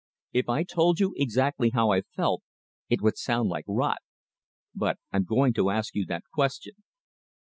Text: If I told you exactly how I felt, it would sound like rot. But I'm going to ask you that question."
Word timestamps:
If 0.33 0.49
I 0.49 0.63
told 0.63 0.99
you 0.99 1.13
exactly 1.15 1.69
how 1.75 1.91
I 1.91 2.01
felt, 2.01 2.41
it 2.89 3.03
would 3.03 3.19
sound 3.19 3.49
like 3.49 3.65
rot. 3.67 3.99
But 4.73 4.97
I'm 5.11 5.25
going 5.25 5.53
to 5.53 5.69
ask 5.69 5.93
you 5.93 6.07
that 6.07 6.23
question." 6.33 6.73